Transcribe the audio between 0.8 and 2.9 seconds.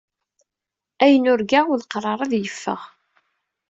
Ayen urgaɣ ulaqrar ad yeffeɣ.